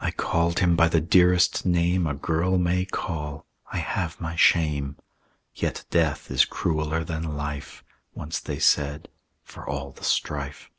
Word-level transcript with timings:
"I 0.00 0.10
called 0.10 0.60
him 0.60 0.76
by 0.76 0.88
the 0.88 1.02
dearest 1.02 1.66
name 1.66 2.06
A 2.06 2.14
girl 2.14 2.56
may 2.56 2.86
call; 2.86 3.44
I 3.70 3.80
have 3.80 4.18
my 4.18 4.34
shame. 4.34 4.96
"'Yet 5.54 5.84
death 5.90 6.30
is 6.30 6.46
crueller 6.46 7.04
than 7.04 7.36
life,' 7.36 7.84
Once 8.14 8.40
they 8.40 8.58
said, 8.58 9.10
'for 9.42 9.68
all 9.68 9.90
the 9.92 10.04
strife.' 10.04 10.70